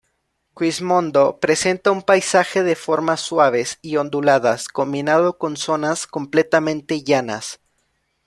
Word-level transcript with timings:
Quismondo 0.57 1.37
presenta 1.39 1.91
un 1.91 2.01
paisaje 2.01 2.63
de 2.63 2.75
formas 2.75 3.19
suaves 3.21 3.77
y 3.83 3.97
onduladas 3.97 4.67
combinado 4.67 5.37
con 5.37 5.57
zonas 5.57 6.07
completamente 6.07 7.03
llanas. 7.03 7.59